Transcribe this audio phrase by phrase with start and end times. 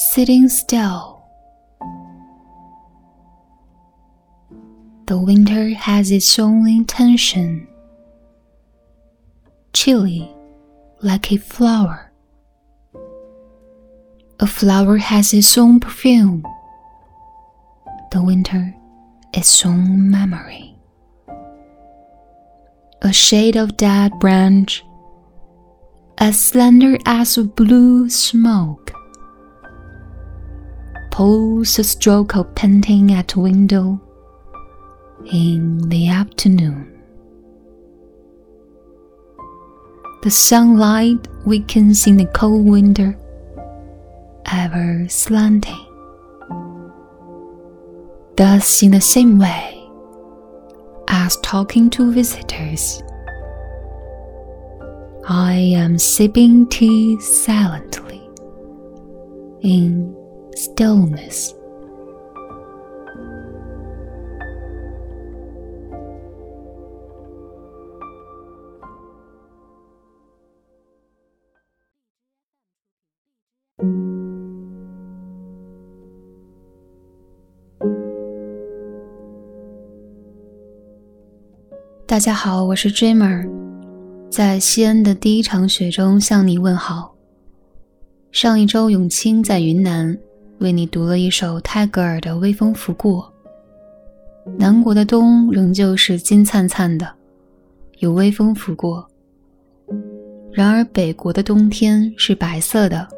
[0.00, 1.22] sitting still.
[5.06, 7.68] The winter has its own intention,
[9.74, 10.34] chilly
[11.02, 12.10] like a flower.
[14.40, 16.46] A flower has its own perfume,
[18.10, 18.74] the winter
[19.34, 20.78] its own memory.
[23.02, 24.82] A shade of dead branch,
[26.16, 28.94] as slender as a blue smoke
[31.10, 34.00] pulls a stroke of painting at window
[35.32, 36.86] in the afternoon.
[40.22, 43.16] The sunlight weakens in the cold winter,
[44.52, 45.86] ever slanting.
[48.36, 49.88] Thus, in the same way
[51.08, 53.02] as talking to visitors,
[55.28, 58.20] I am sipping tea silently
[59.62, 60.19] in
[60.60, 61.54] stillness.
[82.06, 83.48] 大家好，我是 Dreamer，
[84.28, 87.14] 在西安的第一场雪中向你问好。
[88.30, 90.18] 上一周，永清在云南
[90.60, 93.32] 为你读了一首泰戈尔的《微风拂过》。
[94.58, 97.10] 南国的冬仍旧是金灿灿的，
[97.98, 99.02] 有微风拂过；
[100.52, 103.08] 然而北国的冬天是白色的。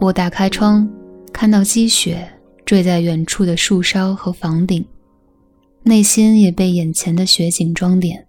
[0.00, 0.88] 我打开窗，
[1.32, 2.28] 看到积雪
[2.64, 4.84] 坠在远处的树梢和房顶，
[5.84, 8.26] 内心也被眼前的雪景装点。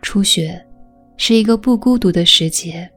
[0.00, 0.64] 初雪
[1.16, 2.88] 是一个不孤独的时节，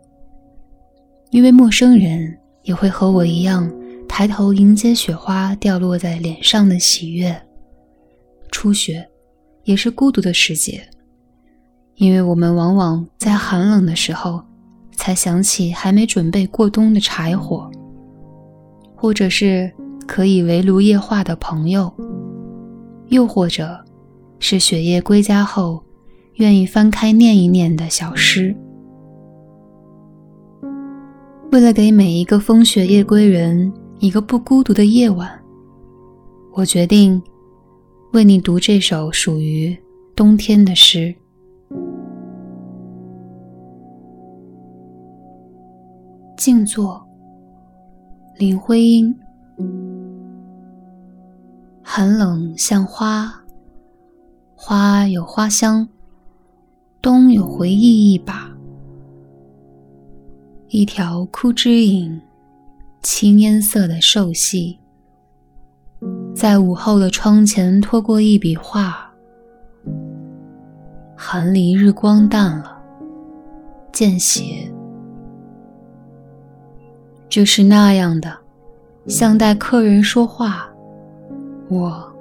[1.32, 2.38] 因为陌生人。
[2.64, 3.72] 也会和我一样
[4.08, 7.36] 抬头迎接雪花掉落在脸上的喜悦。
[8.52, 9.08] 初雪，
[9.64, 10.82] 也是孤独的时节，
[11.96, 14.44] 因为我们往往在寒冷的时候，
[14.92, 17.70] 才想起还没准备过冬的柴火，
[18.96, 19.72] 或者是
[20.08, 21.92] 可以围炉夜话的朋友，
[23.08, 23.84] 又或者，
[24.40, 25.84] 是雪夜归家后，
[26.36, 28.56] 愿意翻开念一念的小诗。
[31.52, 35.30] 为了给每一个风雪夜归人一个不孤独的夜晚，
[36.54, 37.22] 我决定
[38.12, 39.78] 为你读这首属于
[40.16, 41.14] 冬天的诗。
[46.36, 47.02] 静坐，
[48.38, 49.16] 林徽因。
[51.84, 53.32] 寒冷像花，
[54.56, 55.88] 花有花香，
[57.02, 58.53] 冬有回忆一把。
[60.76, 62.20] 一条枯枝影，
[63.04, 64.80] 青烟色的瘦细，
[66.36, 69.08] 在午后的窗前拖过一笔画。
[71.16, 72.76] 寒离日光淡了，
[73.92, 74.68] 见斜，
[77.30, 78.36] 就是那样的，
[79.06, 80.68] 像待客人说话。
[81.70, 82.12] 我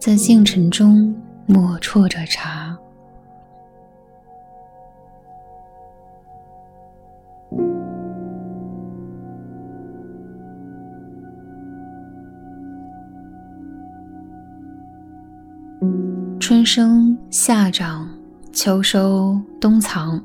[0.00, 1.14] 在静沉中
[1.46, 2.76] 默啜着茶。
[16.38, 18.06] 春生夏长，
[18.52, 20.22] 秋收冬藏。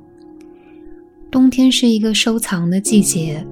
[1.32, 3.46] 冬天是一个收藏的季节，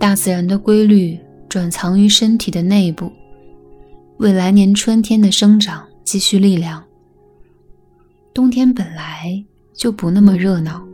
[0.00, 1.16] 大自然的规律
[1.48, 3.12] 转藏于身体的内部，
[4.16, 6.82] 为来年春天的生长积蓄力量。
[8.34, 10.84] 冬天本来就不那么热闹。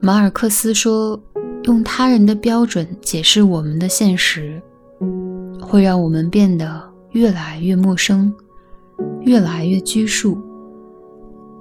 [0.00, 1.22] 马尔克斯说
[1.64, 4.58] ：“用他人的标准解释我们的现实，
[5.60, 6.82] 会让我们变得
[7.12, 8.32] 越来越陌生。”
[9.22, 10.38] 越来越拘束，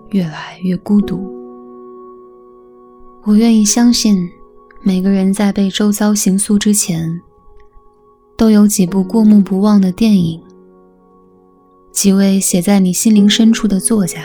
[0.09, 1.19] 越来越孤独。
[3.23, 4.29] 我愿意相信，
[4.81, 7.21] 每个人在被周遭形塑之前，
[8.38, 10.41] 都有几部过目不忘的电影，
[11.91, 14.23] 几位写在你心灵深处的作家，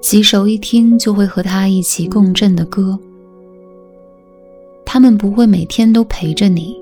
[0.00, 2.98] 几首一听就会和他一起共振的歌。
[4.84, 6.79] 他们不会每天都陪着你，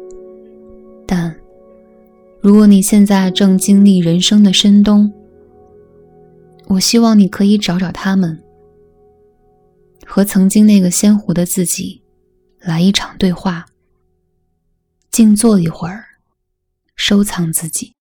[2.40, 5.12] 如果你现在正经历人生的深冬，
[6.68, 8.40] 我希望你可以找找他们，
[10.06, 12.00] 和曾经那个鲜活的自己
[12.60, 13.66] 来一场对话，
[15.10, 16.04] 静坐一会儿，
[16.94, 17.97] 收藏自己。